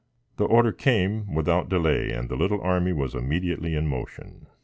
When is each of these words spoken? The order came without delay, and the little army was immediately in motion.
The 0.37 0.45
order 0.45 0.71
came 0.71 1.31
without 1.35 1.69
delay, 1.69 2.09
and 2.11 2.27
the 2.27 2.35
little 2.35 2.59
army 2.59 2.91
was 2.91 3.13
immediately 3.13 3.75
in 3.75 3.85
motion. 3.85 4.47